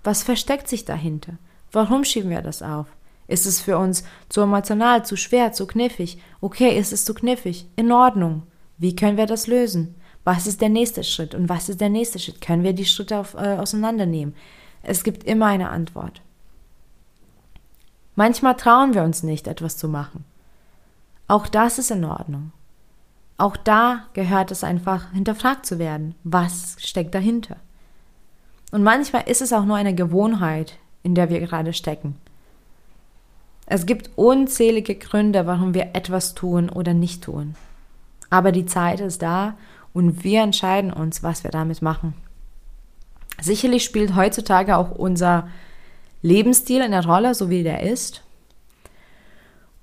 Was 0.04 0.22
versteckt 0.22 0.70
sich 0.70 0.86
dahinter? 0.86 1.34
Warum 1.72 2.04
schieben 2.04 2.30
wir 2.30 2.44
das 2.44 2.62
auf? 2.62 2.86
Ist 3.28 3.48
es 3.48 3.60
für 3.60 3.80
uns 3.80 4.04
zu 4.30 4.42
emotional, 4.42 5.04
zu 5.04 5.18
schwer, 5.18 5.52
zu 5.52 5.66
kniffig? 5.66 6.20
Okay, 6.42 6.78
ist 6.78 6.94
es 6.94 7.06
zu 7.06 7.16
kniffig? 7.16 7.68
In 7.76 7.92
Ordnung. 7.92 8.44
Wie 8.78 8.96
können 8.96 9.18
wir 9.18 9.26
das 9.26 9.48
lösen? 9.48 9.96
Was 10.24 10.46
ist 10.46 10.62
der 10.62 10.70
nächste 10.70 11.04
Schritt 11.04 11.34
und 11.34 11.50
was 11.50 11.68
ist 11.68 11.82
der 11.82 11.90
nächste 11.90 12.20
Schritt? 12.20 12.42
Können 12.42 12.64
wir 12.64 12.74
die 12.74 12.86
Schritte 12.86 13.18
auf, 13.18 13.34
äh, 13.34 13.58
auseinandernehmen? 13.58 14.36
Es 14.84 15.04
gibt 15.04 15.24
immer 15.24 15.48
eine 15.48 15.70
Antwort. 15.70 16.22
Manchmal 18.14 18.56
trauen 18.58 18.94
wir 18.94 19.02
uns 19.02 19.24
nicht, 19.24 19.48
etwas 19.48 19.76
zu 19.76 19.90
machen. 19.90 20.24
Auch 21.28 21.48
das 21.48 21.80
ist 21.80 21.90
in 21.90 22.06
Ordnung. 22.06 22.52
Auch 23.38 23.58
da 23.58 24.06
gehört 24.14 24.52
es 24.52 24.64
einfach 24.64 25.12
hinterfragt 25.12 25.66
zu 25.66 25.78
werden. 25.78 26.16
Was 26.24 26.78
steckt 26.80 27.14
dahinter? 27.14 27.58
Und 28.72 28.84
manchmal 28.84 29.24
ist 29.28 29.42
es 29.42 29.54
auch 29.54 29.66
nur 29.66 29.76
eine 29.76 29.94
Gewohnheit, 29.94 30.78
in 31.04 31.16
der 31.16 31.30
wir 31.30 31.40
gerade 31.40 31.74
stecken. 31.74 32.16
Es 33.66 33.86
gibt 33.86 34.12
unzählige 34.16 34.96
Gründe, 34.96 35.48
warum 35.48 35.74
wir 35.74 35.90
etwas 35.94 36.36
tun 36.36 36.70
oder 36.70 36.94
nicht 36.94 37.24
tun. 37.24 37.56
Aber 38.30 38.52
die 38.52 38.66
Zeit 38.66 39.00
ist 39.00 39.22
da 39.22 39.56
und 39.94 40.24
wir 40.24 40.42
entscheiden 40.42 40.92
uns, 40.92 41.24
was 41.24 41.44
wir 41.44 41.52
damit 41.52 41.82
machen. 41.82 42.14
Sicherlich 43.42 43.84
spielt 43.84 44.16
heutzutage 44.16 44.78
auch 44.78 44.92
unser 44.92 45.48
Lebensstil 46.22 46.82
eine 46.82 47.06
Rolle, 47.06 47.36
so 47.36 47.50
wie 47.50 47.64
der 47.64 47.84
ist. 47.84 48.25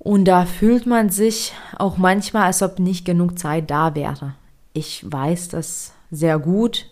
Und 0.05 0.25
da 0.25 0.47
fühlt 0.47 0.85
man 0.85 1.11
sich 1.11 1.53
auch 1.79 1.97
manchmal, 1.97 2.47
als 2.47 2.61
ob 2.61 2.81
nicht 2.81 3.05
genug 3.05 3.39
Zeit 3.39 3.71
da 3.71 3.95
wäre. 3.95 4.35
Ich 4.73 5.05
weiß 5.09 5.49
das 5.49 5.93
sehr 6.11 6.41
gut. 6.41 6.87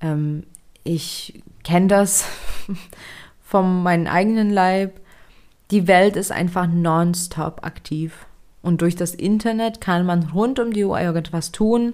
Ähm, 0.00 0.44
ich 0.82 1.42
kenne 1.62 1.88
das 1.88 2.24
von 3.44 3.82
meinem 3.82 4.06
eigenen 4.06 4.48
Leib. 4.48 4.98
Die 5.70 5.86
Welt 5.86 6.16
ist 6.16 6.32
einfach 6.32 6.66
nonstop 6.66 7.66
aktiv. 7.66 8.24
Und 8.62 8.80
durch 8.80 8.96
das 8.96 9.14
Internet 9.14 9.82
kann 9.82 10.06
man 10.06 10.30
rund 10.30 10.58
um 10.58 10.72
die 10.72 10.84
Uhr 10.84 10.98
irgendwas 10.98 11.52
tun. 11.52 11.92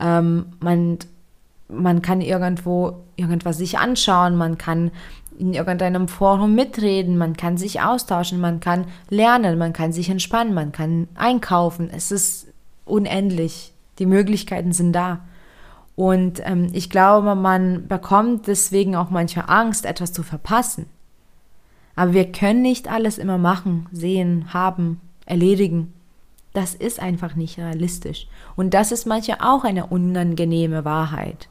Ähm, 0.00 0.46
man, 0.58 0.98
man 1.68 2.02
kann 2.02 2.22
irgendwo 2.22 3.04
irgendwas 3.14 3.58
sich 3.58 3.78
anschauen, 3.78 4.34
man 4.34 4.58
kann 4.58 4.90
in 5.40 5.54
irgendeinem 5.54 6.06
Forum 6.06 6.54
mitreden, 6.54 7.16
man 7.16 7.34
kann 7.34 7.56
sich 7.56 7.80
austauschen, 7.80 8.40
man 8.40 8.60
kann 8.60 8.84
lernen, 9.08 9.56
man 9.56 9.72
kann 9.72 9.92
sich 9.92 10.10
entspannen, 10.10 10.52
man 10.52 10.70
kann 10.70 11.08
einkaufen. 11.14 11.88
Es 11.90 12.12
ist 12.12 12.48
unendlich. 12.84 13.72
Die 13.98 14.06
Möglichkeiten 14.06 14.72
sind 14.72 14.92
da. 14.92 15.20
Und 15.96 16.40
ähm, 16.44 16.68
ich 16.72 16.90
glaube, 16.90 17.34
man 17.34 17.88
bekommt 17.88 18.46
deswegen 18.46 18.96
auch 18.96 19.10
manchmal 19.10 19.46
Angst, 19.48 19.86
etwas 19.86 20.12
zu 20.12 20.22
verpassen. 20.22 20.86
Aber 21.96 22.12
wir 22.12 22.30
können 22.30 22.62
nicht 22.62 22.90
alles 22.90 23.18
immer 23.18 23.38
machen, 23.38 23.86
sehen, 23.92 24.52
haben, 24.52 25.00
erledigen. 25.26 25.92
Das 26.52 26.74
ist 26.74 27.00
einfach 27.00 27.34
nicht 27.34 27.58
realistisch. 27.58 28.28
Und 28.56 28.74
das 28.74 28.92
ist 28.92 29.06
manchmal 29.06 29.38
auch 29.40 29.64
eine 29.64 29.86
unangenehme 29.86 30.84
Wahrheit. 30.84 31.48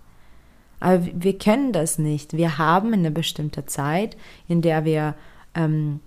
Aber 0.80 1.06
wir 1.14 1.38
können 1.38 1.74
das 1.74 2.00
nicht. 2.00 2.34
Wir 2.34 2.58
haben 2.58 2.94
eine 2.94 3.12
bestimmte 3.12 3.66
Zeit, 3.66 4.16
in 4.48 4.62
der 4.62 4.86
wir 4.86 5.16
ähm, 5.56 6.00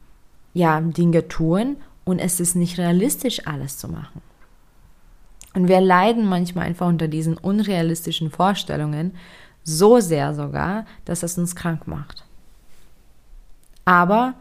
ja, 0.55 0.81
Dinge 0.81 1.29
tun 1.29 1.77
und 2.05 2.19
es 2.19 2.41
ist 2.41 2.55
nicht 2.55 2.79
realistisch, 2.79 3.47
alles 3.47 3.79
zu 3.79 3.89
machen. 3.89 4.23
Und 5.55 5.69
wir 5.69 5.81
leiden 5.81 6.27
manchmal 6.27 6.67
einfach 6.67 6.87
unter 6.87 7.09
diesen 7.09 7.37
unrealistischen 7.37 8.31
Vorstellungen 8.31 9.15
so 9.65 10.01
sehr 10.01 10.35
sogar, 10.35 10.87
dass 11.05 11.23
es 11.23 11.37
uns 11.39 11.55
krank 11.55 11.87
macht. 11.87 12.25
Aber 13.85 14.35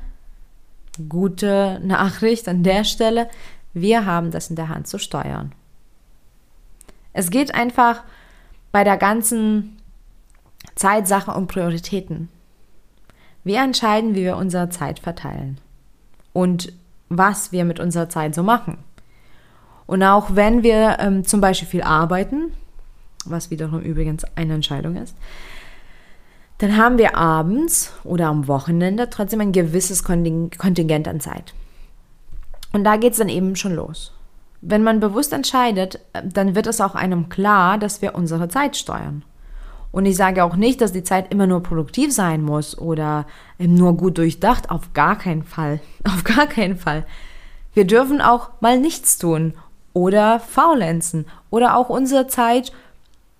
gute 1.09 1.79
Nachricht 1.83 2.47
an 2.47 2.63
der 2.63 2.83
Stelle, 2.83 3.29
wir 3.73 4.05
haben 4.05 4.31
das 4.31 4.49
in 4.49 4.55
der 4.55 4.69
Hand 4.69 4.87
zu 4.87 4.99
steuern. 4.99 5.53
Es 7.13 7.29
geht 7.29 7.53
einfach 7.53 8.03
bei 8.71 8.83
der 8.83 8.97
ganzen 8.97 9.77
Zeitsache 10.75 11.31
und 11.31 11.47
Prioritäten. 11.47 12.29
Wir 13.43 13.61
entscheiden, 13.61 14.15
wie 14.15 14.23
wir 14.23 14.37
unsere 14.37 14.69
Zeit 14.69 14.99
verteilen 14.99 15.59
und 16.33 16.73
was 17.09 17.51
wir 17.51 17.65
mit 17.65 17.79
unserer 17.79 18.09
Zeit 18.09 18.35
so 18.35 18.43
machen. 18.43 18.77
Und 19.87 20.03
auch 20.03 20.35
wenn 20.35 20.63
wir 20.63 20.97
ähm, 20.99 21.25
zum 21.25 21.41
Beispiel 21.41 21.67
viel 21.67 21.83
arbeiten, 21.83 22.53
was 23.25 23.51
wiederum 23.51 23.81
übrigens 23.81 24.23
eine 24.35 24.53
Entscheidung 24.53 24.95
ist, 24.95 25.15
dann 26.59 26.77
haben 26.77 26.97
wir 26.97 27.17
abends 27.17 27.91
oder 28.03 28.27
am 28.27 28.47
Wochenende 28.47 29.09
trotzdem 29.09 29.41
ein 29.41 29.51
gewisses 29.51 30.03
Kontingent 30.03 31.07
an 31.07 31.19
Zeit. 31.19 31.53
Und 32.71 32.83
da 32.83 32.97
geht 32.97 33.13
es 33.13 33.17
dann 33.17 33.29
eben 33.29 33.55
schon 33.55 33.75
los. 33.75 34.13
Wenn 34.61 34.83
man 34.83 34.99
bewusst 34.99 35.33
entscheidet, 35.33 35.99
äh, 36.13 36.21
dann 36.23 36.55
wird 36.55 36.67
es 36.67 36.79
auch 36.79 36.95
einem 36.95 37.29
klar, 37.29 37.77
dass 37.77 38.01
wir 38.01 38.15
unsere 38.15 38.47
Zeit 38.47 38.77
steuern. 38.77 39.23
Und 39.91 40.05
ich 40.05 40.15
sage 40.15 40.43
auch 40.43 40.55
nicht, 40.55 40.79
dass 40.81 40.93
die 40.93 41.03
Zeit 41.03 41.31
immer 41.31 41.47
nur 41.47 41.63
produktiv 41.63 42.13
sein 42.13 42.41
muss 42.41 42.77
oder 42.77 43.25
nur 43.59 43.97
gut 43.97 44.17
durchdacht. 44.17 44.69
Auf 44.69 44.93
gar 44.93 45.17
keinen 45.17 45.43
Fall. 45.43 45.81
Auf 46.05 46.23
gar 46.23 46.47
keinen 46.47 46.77
Fall. 46.77 47.05
Wir 47.73 47.85
dürfen 47.85 48.21
auch 48.21 48.49
mal 48.61 48.79
nichts 48.79 49.17
tun 49.17 49.53
oder 49.93 50.39
faulenzen 50.39 51.25
oder 51.49 51.75
auch 51.75 51.89
unsere 51.89 52.27
Zeit, 52.27 52.71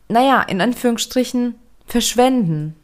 naja, 0.10 0.42
in 0.42 0.62
Anführungsstrichen 0.62 1.56
verschwenden. 1.86 2.76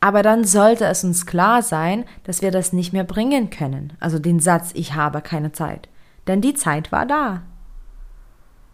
Aber 0.00 0.22
dann 0.22 0.44
sollte 0.44 0.84
es 0.86 1.04
uns 1.04 1.26
klar 1.26 1.62
sein, 1.62 2.04
dass 2.24 2.42
wir 2.42 2.50
das 2.50 2.72
nicht 2.72 2.92
mehr 2.92 3.04
bringen 3.04 3.50
können. 3.50 3.92
Also 4.00 4.18
den 4.18 4.40
Satz, 4.40 4.70
ich 4.74 4.94
habe 4.94 5.20
keine 5.20 5.52
Zeit. 5.52 5.88
Denn 6.26 6.40
die 6.40 6.54
Zeit 6.54 6.90
war 6.90 7.06
da. 7.06 7.42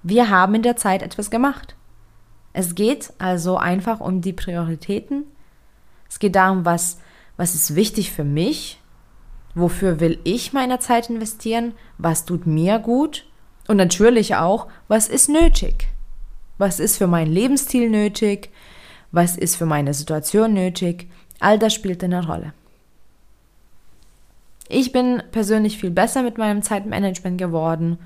Wir 0.03 0.31
haben 0.31 0.55
in 0.55 0.63
der 0.63 0.77
Zeit 0.77 1.03
etwas 1.03 1.31
gemacht. 1.31 1.77
Es 2.59 2.75
geht 2.75 3.13
also 3.19 3.57
einfach 3.57 4.01
um 4.01 4.21
die 4.21 4.33
Prioritäten. 4.33 5.27
Es 6.09 6.19
geht 6.19 6.35
darum, 6.35 6.65
was, 6.65 6.99
was 7.37 7.55
ist 7.55 7.77
wichtig 7.77 8.11
für 8.11 8.25
mich, 8.25 8.81
wofür 9.55 10.01
will 10.01 10.19
ich 10.25 10.53
meine 10.53 10.81
Zeit 10.81 11.09
investieren, 11.09 11.73
was 11.99 12.25
tut 12.25 12.49
mir 12.49 12.81
gut 12.81 13.27
und 13.69 13.77
natürlich 13.77 14.35
auch, 14.35 14.67
was 14.89 15.07
ist 15.07 15.29
nötig. 15.29 15.87
Was 16.57 16.81
ist 16.81 16.97
für 16.97 17.07
meinen 17.07 17.31
Lebensstil 17.31 17.89
nötig, 17.89 18.51
was 19.13 19.37
ist 19.37 19.55
für 19.55 19.67
meine 19.67 19.95
Situation 19.95 20.53
nötig, 20.53 21.09
all 21.39 21.61
das 21.61 21.73
spielt 21.73 22.03
eine 22.03 22.27
Rolle. 22.27 22.55
Ich 24.69 24.91
bin 24.91 25.23
persönlich 25.31 25.79
viel 25.79 25.91
besser 25.91 26.25
mit 26.25 26.39
meinem 26.39 26.63
Zeitmanagement 26.63 27.39
geworden, 27.39 28.01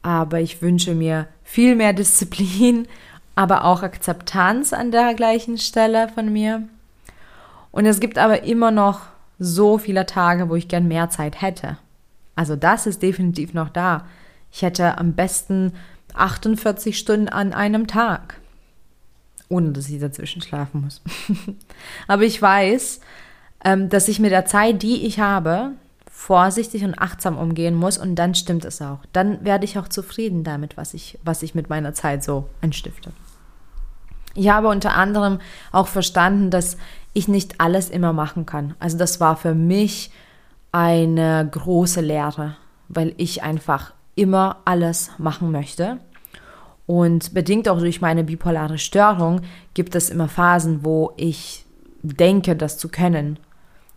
aber 0.00 0.40
ich 0.40 0.62
wünsche 0.62 0.94
mir 0.94 1.28
viel 1.42 1.76
mehr 1.76 1.92
Disziplin 1.92 2.88
aber 3.34 3.64
auch 3.64 3.82
Akzeptanz 3.82 4.72
an 4.72 4.90
der 4.90 5.14
gleichen 5.14 5.58
Stelle 5.58 6.08
von 6.08 6.32
mir. 6.32 6.62
Und 7.72 7.86
es 7.86 8.00
gibt 8.00 8.18
aber 8.18 8.44
immer 8.44 8.70
noch 8.70 9.00
so 9.38 9.78
viele 9.78 10.06
Tage, 10.06 10.48
wo 10.48 10.54
ich 10.54 10.68
gern 10.68 10.86
mehr 10.86 11.10
Zeit 11.10 11.42
hätte. 11.42 11.76
Also 12.36 12.56
das 12.56 12.86
ist 12.86 13.02
definitiv 13.02 13.54
noch 13.54 13.68
da. 13.68 14.06
Ich 14.52 14.62
hätte 14.62 14.98
am 14.98 15.14
besten 15.14 15.72
48 16.14 16.96
Stunden 16.96 17.28
an 17.28 17.52
einem 17.52 17.86
Tag, 17.86 18.40
ohne 19.48 19.72
dass 19.72 19.88
ich 19.88 20.00
dazwischen 20.00 20.42
schlafen 20.42 20.82
muss. 20.82 21.02
aber 22.06 22.22
ich 22.22 22.40
weiß, 22.40 23.00
ähm, 23.64 23.88
dass 23.88 24.08
ich 24.08 24.20
mit 24.20 24.30
der 24.30 24.46
Zeit, 24.46 24.82
die 24.82 25.06
ich 25.06 25.18
habe, 25.18 25.72
vorsichtig 26.16 26.84
und 26.84 26.94
achtsam 26.98 27.36
umgehen 27.36 27.74
muss 27.74 27.98
und 27.98 28.14
dann 28.14 28.36
stimmt 28.36 28.64
es 28.64 28.80
auch. 28.80 29.00
Dann 29.12 29.44
werde 29.44 29.64
ich 29.64 29.78
auch 29.78 29.88
zufrieden 29.88 30.44
damit, 30.44 30.76
was 30.76 30.94
ich, 30.94 31.18
was 31.24 31.42
ich 31.42 31.56
mit 31.56 31.68
meiner 31.68 31.92
Zeit 31.92 32.22
so 32.22 32.48
anstifte. 32.62 33.10
Ich 34.34 34.48
habe 34.48 34.68
unter 34.68 34.94
anderem 34.94 35.40
auch 35.72 35.88
verstanden, 35.88 36.50
dass 36.50 36.78
ich 37.14 37.26
nicht 37.26 37.60
alles 37.60 37.90
immer 37.90 38.12
machen 38.12 38.46
kann. 38.46 38.74
Also 38.78 38.96
das 38.96 39.20
war 39.20 39.36
für 39.36 39.54
mich 39.54 40.12
eine 40.72 41.46
große 41.50 42.00
Lehre, 42.00 42.56
weil 42.88 43.12
ich 43.16 43.42
einfach 43.42 43.92
immer 44.14 44.58
alles 44.64 45.10
machen 45.18 45.50
möchte. 45.50 45.98
Und 46.86 47.34
bedingt 47.34 47.68
auch 47.68 47.80
durch 47.80 48.00
meine 48.00 48.22
bipolare 48.22 48.78
Störung 48.78 49.40
gibt 49.74 49.94
es 49.96 50.10
immer 50.10 50.28
Phasen, 50.28 50.84
wo 50.84 51.12
ich 51.16 51.66
denke, 52.02 52.54
das 52.54 52.78
zu 52.78 52.88
können. 52.88 53.38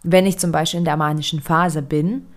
Wenn 0.09 0.25
ich 0.25 0.37
zum 0.37 0.53
Beispiel 0.53 0.77
in 0.79 0.85
der 0.85 0.95
manischen 0.95 1.41
Phase 1.41 1.81
bin, 1.81 2.27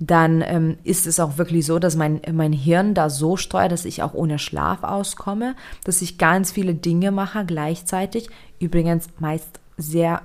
dann 0.00 0.42
ähm, 0.44 0.76
ist 0.82 1.06
es 1.06 1.20
auch 1.20 1.38
wirklich 1.38 1.64
so, 1.64 1.78
dass 1.78 1.94
mein, 1.94 2.20
mein 2.32 2.52
Hirn 2.52 2.94
da 2.94 3.08
so 3.08 3.36
steuert, 3.36 3.70
dass 3.70 3.84
ich 3.84 4.02
auch 4.02 4.12
ohne 4.12 4.40
Schlaf 4.40 4.82
auskomme, 4.82 5.54
dass 5.84 6.02
ich 6.02 6.18
ganz 6.18 6.50
viele 6.50 6.74
Dinge 6.74 7.12
mache 7.12 7.46
gleichzeitig. 7.46 8.28
Übrigens 8.58 9.06
meist 9.20 9.60
sehr, 9.76 10.22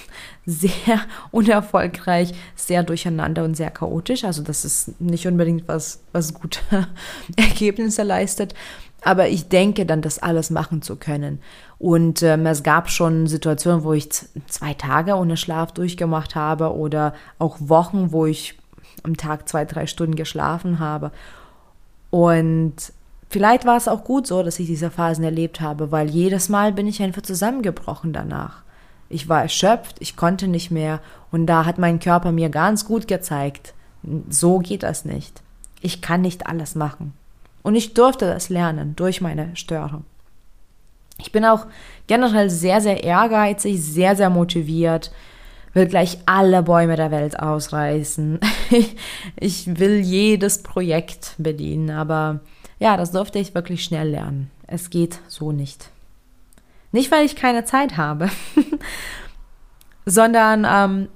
sehr 0.44 1.00
unerfolgreich, 1.30 2.32
sehr 2.56 2.82
durcheinander 2.82 3.44
und 3.44 3.56
sehr 3.56 3.70
chaotisch. 3.70 4.24
Also 4.24 4.42
das 4.42 4.64
ist 4.64 5.00
nicht 5.00 5.28
unbedingt 5.28 5.68
was, 5.68 6.02
was 6.10 6.34
gute 6.34 6.60
Ergebnisse 7.36 8.02
leistet. 8.02 8.54
Aber 9.02 9.28
ich 9.28 9.48
denke 9.48 9.86
dann, 9.86 10.02
das 10.02 10.18
alles 10.18 10.50
machen 10.50 10.82
zu 10.82 10.96
können. 10.96 11.38
Und 11.84 12.22
ähm, 12.22 12.46
es 12.46 12.62
gab 12.62 12.88
schon 12.88 13.26
Situationen, 13.26 13.84
wo 13.84 13.92
ich 13.92 14.08
zwei 14.10 14.72
Tage 14.72 15.16
ohne 15.16 15.36
Schlaf 15.36 15.70
durchgemacht 15.72 16.34
habe 16.34 16.74
oder 16.74 17.12
auch 17.38 17.58
Wochen, 17.60 18.10
wo 18.10 18.24
ich 18.24 18.58
am 19.02 19.18
Tag 19.18 19.50
zwei, 19.50 19.66
drei 19.66 19.86
Stunden 19.86 20.14
geschlafen 20.16 20.78
habe. 20.78 21.10
Und 22.08 22.72
vielleicht 23.28 23.66
war 23.66 23.76
es 23.76 23.86
auch 23.86 24.02
gut 24.02 24.26
so, 24.26 24.42
dass 24.42 24.58
ich 24.58 24.66
diese 24.66 24.90
Phasen 24.90 25.24
erlebt 25.24 25.60
habe, 25.60 25.92
weil 25.92 26.08
jedes 26.08 26.48
Mal 26.48 26.72
bin 26.72 26.86
ich 26.86 27.02
einfach 27.02 27.20
zusammengebrochen 27.20 28.14
danach. 28.14 28.62
Ich 29.10 29.28
war 29.28 29.42
erschöpft, 29.42 29.96
ich 29.98 30.16
konnte 30.16 30.48
nicht 30.48 30.70
mehr 30.70 31.00
und 31.32 31.44
da 31.44 31.66
hat 31.66 31.76
mein 31.76 32.00
Körper 32.00 32.32
mir 32.32 32.48
ganz 32.48 32.86
gut 32.86 33.06
gezeigt, 33.08 33.74
so 34.30 34.58
geht 34.58 34.84
das 34.84 35.04
nicht. 35.04 35.42
Ich 35.82 36.00
kann 36.00 36.22
nicht 36.22 36.46
alles 36.46 36.76
machen. 36.76 37.12
Und 37.62 37.74
ich 37.74 37.92
durfte 37.92 38.24
das 38.24 38.48
lernen 38.48 38.96
durch 38.96 39.20
meine 39.20 39.54
Störung. 39.54 40.06
Ich 41.18 41.32
bin 41.32 41.44
auch 41.44 41.66
generell 42.06 42.50
sehr, 42.50 42.80
sehr 42.80 43.04
ehrgeizig, 43.04 43.82
sehr, 43.82 44.16
sehr 44.16 44.30
motiviert, 44.30 45.12
will 45.72 45.86
gleich 45.86 46.18
alle 46.26 46.62
Bäume 46.62 46.96
der 46.96 47.10
Welt 47.10 47.38
ausreißen. 47.38 48.40
ich 49.36 49.78
will 49.78 50.00
jedes 50.00 50.62
Projekt 50.62 51.34
bedienen, 51.38 51.90
aber 51.90 52.40
ja, 52.78 52.96
das 52.96 53.12
durfte 53.12 53.38
ich 53.38 53.54
wirklich 53.54 53.84
schnell 53.84 54.10
lernen. 54.10 54.50
Es 54.66 54.90
geht 54.90 55.20
so 55.28 55.52
nicht. 55.52 55.90
Nicht, 56.92 57.10
weil 57.10 57.24
ich 57.24 57.36
keine 57.36 57.64
Zeit 57.64 57.96
habe, 57.96 58.30
sondern 60.06 60.66
ähm, 60.68 61.08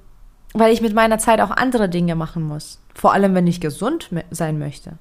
weil 0.53 0.73
ich 0.73 0.81
mit 0.81 0.93
meiner 0.93 1.19
Zeit 1.19 1.41
auch 1.41 1.51
andere 1.51 1.89
Dinge 1.89 2.15
machen 2.15 2.43
muss. 2.43 2.81
Vor 2.93 3.13
allem, 3.13 3.33
wenn 3.35 3.47
ich 3.47 3.61
gesund 3.61 4.09
sein 4.31 4.59
möchte. 4.59 4.93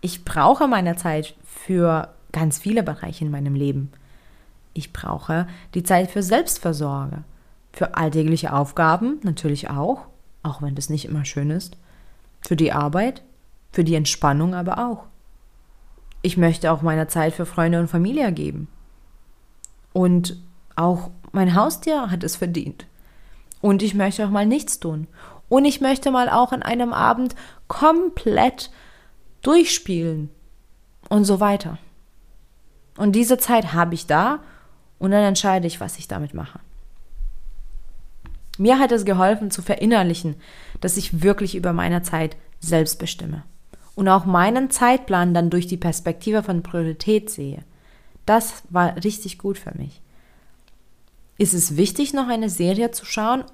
Ich 0.00 0.24
brauche 0.24 0.68
meine 0.68 0.96
Zeit 0.96 1.34
für 1.44 2.08
ganz 2.32 2.58
viele 2.58 2.82
Bereiche 2.82 3.24
in 3.24 3.30
meinem 3.30 3.54
Leben. 3.54 3.92
Ich 4.72 4.92
brauche 4.92 5.46
die 5.74 5.82
Zeit 5.82 6.10
für 6.10 6.22
Selbstversorge, 6.22 7.24
für 7.72 7.96
alltägliche 7.96 8.52
Aufgaben 8.52 9.20
natürlich 9.22 9.70
auch, 9.70 10.06
auch 10.42 10.62
wenn 10.62 10.74
das 10.74 10.90
nicht 10.90 11.04
immer 11.04 11.24
schön 11.24 11.50
ist, 11.50 11.76
für 12.46 12.56
die 12.56 12.72
Arbeit, 12.72 13.22
für 13.72 13.84
die 13.84 13.94
Entspannung 13.94 14.54
aber 14.54 14.78
auch. 14.78 15.04
Ich 16.22 16.36
möchte 16.36 16.70
auch 16.72 16.82
meine 16.82 17.08
Zeit 17.08 17.34
für 17.34 17.46
Freunde 17.46 17.80
und 17.80 17.88
Familie 17.88 18.32
geben. 18.32 18.68
Und 19.92 20.36
auch 20.76 21.10
mein 21.32 21.54
Haustier 21.54 22.10
hat 22.10 22.24
es 22.24 22.36
verdient. 22.36 22.86
Und 23.60 23.82
ich 23.82 23.94
möchte 23.94 24.24
auch 24.24 24.30
mal 24.30 24.46
nichts 24.46 24.80
tun. 24.80 25.06
Und 25.48 25.64
ich 25.64 25.80
möchte 25.80 26.10
mal 26.10 26.28
auch 26.28 26.52
an 26.52 26.62
einem 26.62 26.92
Abend 26.92 27.34
komplett 27.68 28.70
durchspielen 29.42 30.30
und 31.08 31.24
so 31.24 31.40
weiter. 31.40 31.78
Und 32.96 33.12
diese 33.12 33.38
Zeit 33.38 33.72
habe 33.72 33.94
ich 33.94 34.06
da 34.06 34.40
und 35.00 35.10
dann 35.10 35.24
entscheide 35.24 35.66
ich, 35.66 35.80
was 35.80 35.98
ich 35.98 36.06
damit 36.06 36.34
mache. 36.34 36.60
Mir 38.58 38.78
hat 38.78 38.92
es 38.92 39.04
geholfen 39.04 39.50
zu 39.50 39.62
verinnerlichen, 39.62 40.36
dass 40.80 40.96
ich 40.96 41.22
wirklich 41.22 41.56
über 41.56 41.72
meine 41.72 42.02
Zeit 42.02 42.36
selbst 42.60 42.98
bestimme 42.98 43.42
und 43.96 44.06
auch 44.06 44.26
meinen 44.26 44.70
Zeitplan 44.70 45.34
dann 45.34 45.50
durch 45.50 45.66
die 45.66 45.78
Perspektive 45.78 46.42
von 46.42 46.62
Priorität 46.62 47.30
sehe. 47.30 47.64
Das 48.26 48.62
war 48.68 49.02
richtig 49.02 49.38
gut 49.38 49.58
für 49.58 49.76
mich. 49.76 50.00
Ist 51.38 51.54
es 51.54 51.76
wichtig, 51.76 52.12
noch 52.12 52.28
eine 52.28 52.50
Serie 52.50 52.90
zu 52.90 53.06
schauen 53.06 53.44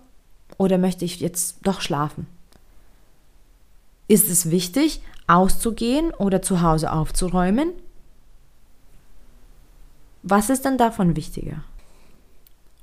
oder 0.59 0.77
möchte 0.77 1.05
ich 1.05 1.21
jetzt 1.21 1.59
doch 1.63 1.81
schlafen? 1.81 2.27
Ist 4.09 4.29
es 4.29 4.51
wichtig, 4.51 5.01
auszugehen 5.29 6.11
oder 6.13 6.43
zu 6.43 6.63
Hause 6.63 6.93
aufzuräumen? 6.93 7.71
Was 10.29 10.51
ist 10.51 10.65
denn 10.65 10.77
davon 10.77 11.15
wichtiger? 11.15 11.63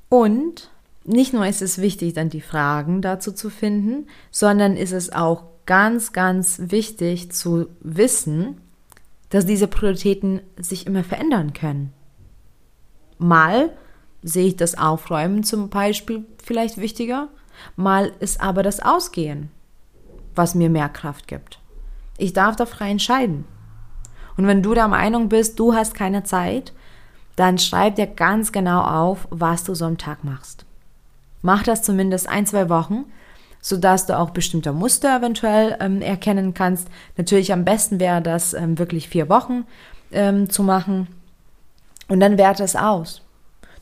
Und 0.07 0.71
nicht 1.03 1.33
nur 1.33 1.45
ist 1.45 1.61
es 1.61 1.77
wichtig, 1.77 2.13
dann 2.13 2.29
die 2.29 2.39
Fragen 2.39 3.01
dazu 3.01 3.33
zu 3.33 3.49
finden, 3.49 4.07
sondern 4.31 4.77
ist 4.77 4.93
es 4.93 5.11
auch 5.11 5.43
ganz, 5.65 6.13
ganz 6.13 6.61
wichtig 6.67 7.33
zu 7.33 7.67
wissen, 7.81 8.61
dass 9.29 9.45
diese 9.45 9.67
Prioritäten 9.67 10.39
sich 10.55 10.87
immer 10.87 11.03
verändern 11.03 11.51
können. 11.51 11.91
Mal 13.17 13.73
sehe 14.21 14.47
ich 14.47 14.55
das 14.55 14.77
Aufräumen 14.77 15.43
zum 15.43 15.67
Beispiel 15.67 16.23
vielleicht 16.41 16.77
wichtiger, 16.77 17.27
mal 17.75 18.13
ist 18.21 18.39
aber 18.39 18.63
das 18.63 18.79
Ausgehen, 18.79 19.51
was 20.33 20.55
mir 20.55 20.69
mehr 20.69 20.87
Kraft 20.87 21.27
gibt. 21.27 21.59
Ich 22.17 22.31
darf 22.31 22.55
da 22.55 22.65
frei 22.65 22.91
entscheiden. 22.91 23.43
Und 24.37 24.47
wenn 24.47 24.63
du 24.63 24.73
der 24.73 24.87
Meinung 24.87 25.27
bist, 25.27 25.59
du 25.59 25.73
hast 25.73 25.93
keine 25.93 26.23
Zeit, 26.23 26.71
dann 27.35 27.57
schreib 27.57 27.95
dir 27.95 28.07
ganz 28.07 28.51
genau 28.51 28.81
auf, 28.81 29.27
was 29.29 29.63
du 29.63 29.73
so 29.73 29.85
am 29.85 29.97
Tag 29.97 30.23
machst. 30.23 30.65
Mach 31.41 31.63
das 31.63 31.81
zumindest 31.81 32.29
ein, 32.29 32.45
zwei 32.45 32.69
Wochen, 32.69 33.05
sodass 33.59 34.05
du 34.05 34.17
auch 34.17 34.31
bestimmte 34.31 34.71
Muster 34.73 35.17
eventuell 35.17 35.77
ähm, 35.79 36.01
erkennen 36.01 36.53
kannst. 36.53 36.87
Natürlich 37.17 37.51
am 37.51 37.65
besten 37.65 37.99
wäre 37.99 38.21
das 38.21 38.53
ähm, 38.53 38.77
wirklich 38.77 39.09
vier 39.09 39.29
Wochen 39.29 39.65
ähm, 40.11 40.49
zu 40.49 40.63
machen. 40.63 41.07
Und 42.07 42.19
dann 42.19 42.37
werte 42.37 42.63
es 42.63 42.75
aus. 42.75 43.21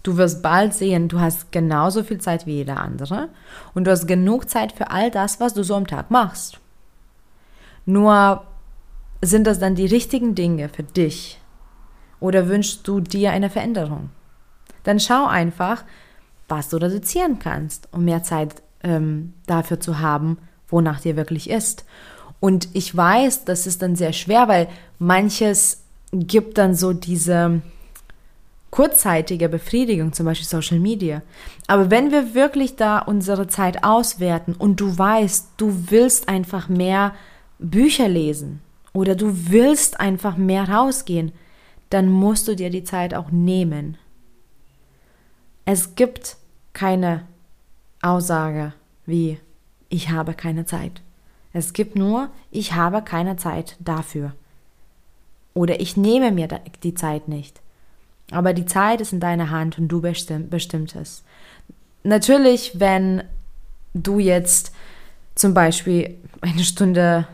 Du 0.04 0.18
wirst 0.18 0.42
bald 0.42 0.74
sehen, 0.74 1.08
du 1.08 1.20
hast 1.20 1.52
genauso 1.52 2.04
viel 2.04 2.20
Zeit 2.20 2.48
wie 2.48 2.56
jeder 2.56 2.78
andere 2.78 3.30
und 3.76 3.86
du 3.86 3.92
hast 3.92 4.08
genug 4.08 4.50
Zeit 4.50 4.72
für 4.72 4.90
all 4.90 5.12
das, 5.12 5.40
was 5.40 5.54
du 5.54 5.64
so 5.64 5.76
am 5.76 5.86
Tag 5.86 6.10
machst. 6.10 6.60
Nur 7.86 8.44
sind 9.22 9.46
das 9.46 9.60
dann 9.60 9.76
die 9.76 9.86
richtigen 9.86 10.34
Dinge 10.34 10.70
für 10.70 10.84
dich 10.84 11.41
oder 12.22 12.48
wünschst 12.48 12.88
du 12.88 13.02
dir 13.02 13.32
eine 13.32 13.50
Veränderung? 13.50 14.10
Dann 14.84 15.02
schau 15.02 15.26
einfach, 15.26 15.84
was 16.48 16.70
du 16.70 16.78
reduzieren 16.78 17.40
kannst, 17.40 17.90
um 17.92 18.06
mehr 18.06 18.24
Zeit 18.24 18.62
ähm, 18.84 19.34
dafür 19.46 19.82
zu 19.82 20.00
haben, 20.00 20.38
wonach 20.70 21.02
dir 21.02 21.18
wirklich 21.18 21.50
ist. 21.50 21.84
Und 22.40 22.70
ich 22.74 22.96
weiß, 22.96 23.46
das 23.46 23.68
ist 23.68 23.82
dann 23.82 23.96
sehr 23.96 24.14
schwer, 24.14 24.48
weil 24.48 24.68
manches 24.98 25.84
gibt 26.12 26.58
dann 26.58 26.74
so 26.76 26.94
diese 26.94 27.62
kurzzeitige 28.72 29.50
Befriedigung, 29.50 30.14
zum 30.14 30.26
Beispiel 30.26 30.48
Social 30.48 30.80
Media. 30.80 31.22
Aber 31.68 31.92
wenn 31.92 32.12
wir 32.12 32.34
wirklich 32.34 32.78
da 32.78 33.00
unsere 33.00 33.48
Zeit 33.48 33.84
auswerten 33.84 34.54
und 34.54 34.80
du 34.80 34.98
weißt, 34.98 35.50
du 35.58 35.88
willst 35.90 36.30
einfach 36.30 36.70
mehr 36.70 37.14
Bücher 37.60 38.08
lesen 38.08 38.62
oder 38.94 39.16
du 39.16 39.50
willst 39.50 40.00
einfach 40.00 40.38
mehr 40.38 40.70
rausgehen, 40.70 41.34
dann 41.92 42.10
musst 42.10 42.48
du 42.48 42.56
dir 42.56 42.70
die 42.70 42.84
Zeit 42.84 43.14
auch 43.14 43.32
nehmen. 43.32 43.98
Es 45.66 45.96
gibt 45.96 46.38
keine 46.74 47.28
Aussage 48.02 48.74
wie 49.06 49.38
ich 49.90 50.10
habe 50.10 50.34
keine 50.34 50.66
Zeit. 50.66 51.02
Es 51.54 51.74
gibt 51.74 51.96
nur 51.96 52.30
ich 52.50 52.74
habe 52.74 53.02
keine 53.02 53.36
Zeit 53.36 53.76
dafür. 53.80 54.34
Oder 55.54 55.82
ich 55.82 55.98
nehme 55.98 56.32
mir 56.32 56.48
die 56.82 56.96
Zeit 56.96 57.28
nicht. 57.28 57.60
Aber 58.32 58.54
die 58.54 58.66
Zeit 58.66 59.02
ist 59.02 59.12
in 59.12 59.20
deiner 59.20 59.50
Hand 59.50 59.78
und 59.78 59.90
du 59.90 60.00
bestimm, 60.00 60.50
bestimmst 60.50 60.96
es. 60.96 61.24
Natürlich, 62.04 62.80
wenn 62.80 63.24
du 63.94 64.20
jetzt 64.20 64.72
zum 65.36 65.54
Beispiel 65.54 66.18
eine 66.40 66.64
Stunde 66.64 67.28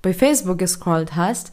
bei 0.00 0.14
Facebook 0.14 0.58
gescrollt 0.58 1.14
hast, 1.14 1.52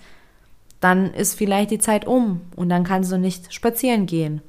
dann 0.80 1.14
ist 1.14 1.36
vielleicht 1.36 1.72
die 1.72 1.80
Zeit 1.80 2.06
um 2.06 2.42
und 2.56 2.70
dann 2.70 2.84
kannst 2.84 3.12
du 3.12 3.18
nicht 3.18 3.54
spazieren 3.54 4.06
gehen. 4.06 4.42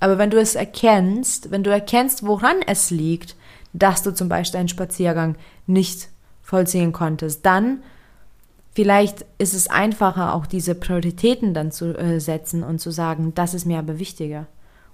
Aber 0.00 0.18
wenn 0.18 0.30
du 0.30 0.38
es 0.38 0.54
erkennst, 0.54 1.50
wenn 1.50 1.62
du 1.62 1.70
erkennst, 1.70 2.26
woran 2.26 2.56
es 2.66 2.90
liegt, 2.90 3.36
dass 3.72 4.02
du 4.02 4.12
zum 4.12 4.28
Beispiel 4.28 4.60
einen 4.60 4.68
Spaziergang 4.68 5.36
nicht 5.66 6.08
vollziehen 6.42 6.92
konntest, 6.92 7.44
dann 7.46 7.82
Vielleicht 8.76 9.24
ist 9.38 9.54
es 9.54 9.68
einfacher, 9.68 10.34
auch 10.34 10.44
diese 10.44 10.74
Prioritäten 10.74 11.54
dann 11.54 11.72
zu 11.72 11.96
äh, 11.96 12.20
setzen 12.20 12.62
und 12.62 12.78
zu 12.78 12.90
sagen, 12.90 13.32
das 13.34 13.54
ist 13.54 13.64
mir 13.64 13.78
aber 13.78 13.98
wichtiger. 13.98 14.48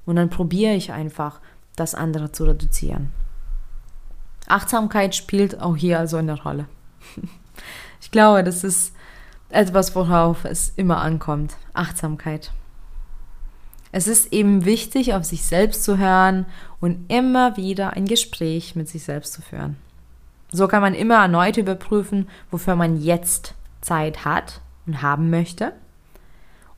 Und 0.07 0.15
dann 0.15 0.31
probiere 0.31 0.75
ich 0.75 0.93
einfach, 0.93 1.41
das 1.75 1.97
andere 1.97 2.31
zu 2.31 2.45
reduzieren. 2.45 3.11
Achtsamkeit 4.47 5.17
spielt 5.17 5.61
auch 5.61 5.75
hier 5.77 5.99
also 5.99 6.17
eine 6.17 6.41
Rolle. 6.41 6.67
Ich 8.01 8.11
glaube, 8.11 8.43
das 8.43 8.65
ist 8.65 8.95
etwas, 9.55 9.95
worauf 9.95 10.45
es 10.45 10.73
immer 10.77 11.01
ankommt. 11.01 11.57
Achtsamkeit. 11.75 12.53
Es 13.93 14.07
ist 14.07 14.33
eben 14.33 14.65
wichtig, 14.65 15.13
auf 15.15 15.25
sich 15.25 15.45
selbst 15.45 15.85
zu 15.85 15.99
hören 15.99 16.47
und 16.81 17.11
immer 17.13 17.57
wieder 17.59 17.93
ein 17.93 18.07
Gespräch 18.07 18.75
mit 18.75 18.89
sich 18.89 19.05
selbst 19.05 19.35
zu 19.35 19.43
führen. 19.43 19.77
So 20.51 20.67
kann 20.67 20.83
man 20.83 20.95
immer 20.95 21.17
erneut 21.17 21.57
überprüfen, 21.59 22.29
wofür 22.51 22.75
man 22.75 23.01
jetzt 23.01 23.55
Zeit 23.83 24.25
hat 24.25 24.61
und 24.87 25.03
haben 25.03 25.31
möchte? 25.31 25.73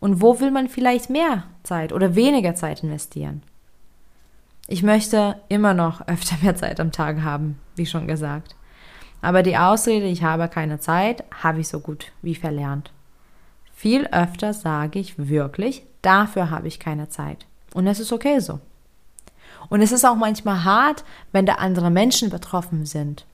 Und 0.01 0.21
wo 0.21 0.41
will 0.41 0.51
man 0.51 0.69
vielleicht 0.69 1.09
mehr 1.09 1.45
Zeit 1.63 1.93
oder 1.93 2.15
weniger 2.15 2.55
Zeit 2.55 2.83
investieren? 2.83 3.43
Ich 4.67 4.83
möchte 4.83 5.37
immer 5.49 5.75
noch 5.75 6.07
öfter 6.09 6.37
mehr 6.43 6.57
Zeit 6.57 6.81
am 6.81 6.93
Tag 6.93 7.23
haben, 7.23 7.59
wie 7.77 7.87
schon 7.87 8.07
gesagt. 8.07 8.57
Aber 9.25 9.43
die 9.43 9.57
Ausrede, 9.57 10.05
ich 10.05 10.23
habe 10.23 10.49
keine 10.49 10.81
Zeit, 10.81 11.25
habe 11.43 11.61
ich 11.61 11.69
so 11.69 11.81
gut 11.81 12.13
wie 12.21 12.35
verlernt. 12.35 12.93
Viel 13.75 14.07
öfter 14.09 14.53
sage 14.53 14.99
ich 14.99 15.17
wirklich, 15.17 15.83
dafür 16.03 16.51
habe 16.51 16.69
ich 16.69 16.79
keine 16.79 17.09
Zeit. 17.09 17.47
Und 17.73 17.87
es 17.87 18.01
ist 18.01 18.13
okay 18.13 18.39
so. 18.41 18.61
Und 19.71 19.81
es 19.81 19.93
ist 19.93 20.05
auch 20.05 20.15
manchmal 20.15 20.65
hart, 20.65 21.05
wenn 21.33 21.47
da 21.47 21.55
andere 21.55 21.91
Menschen 21.91 22.29
betroffen 22.29 22.85
sind. 22.85 23.25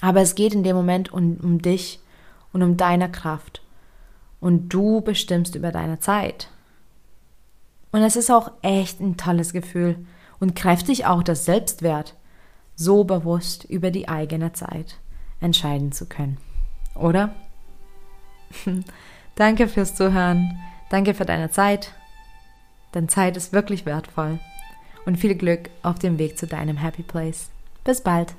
Aber 0.00 0.22
es 0.22 0.34
geht 0.34 0.54
in 0.54 0.64
dem 0.64 0.74
Moment 0.74 1.12
um, 1.12 1.36
um 1.42 1.60
dich 1.60 2.00
und 2.54 2.62
um 2.62 2.78
deine 2.78 3.10
Kraft. 3.12 3.60
und 4.40 4.70
du 4.70 5.02
bestimmst 5.02 5.54
über 5.54 5.70
deine 5.70 6.00
Zeit. 6.00 6.48
Und 7.92 8.02
es 8.02 8.16
ist 8.16 8.30
auch 8.30 8.50
echt 8.62 9.00
ein 9.00 9.18
tolles 9.18 9.52
Gefühl 9.52 10.04
und 10.40 10.56
dich 10.88 11.04
auch 11.04 11.22
das 11.22 11.44
Selbstwert, 11.44 12.14
so 12.82 13.04
bewusst 13.04 13.64
über 13.64 13.90
die 13.90 14.08
eigene 14.08 14.52
Zeit 14.52 14.98
entscheiden 15.40 15.92
zu 15.92 16.06
können. 16.06 16.38
Oder? 16.94 17.34
Danke 19.34 19.68
fürs 19.68 19.94
Zuhören. 19.94 20.58
Danke 20.90 21.14
für 21.14 21.24
deine 21.24 21.50
Zeit. 21.50 21.92
Denn 22.94 23.08
Zeit 23.08 23.36
ist 23.36 23.52
wirklich 23.52 23.86
wertvoll. 23.86 24.38
Und 25.04 25.16
viel 25.16 25.34
Glück 25.34 25.70
auf 25.82 25.98
dem 25.98 26.18
Weg 26.18 26.38
zu 26.38 26.46
deinem 26.46 26.76
Happy 26.76 27.02
Place. 27.02 27.50
Bis 27.84 28.02
bald. 28.02 28.34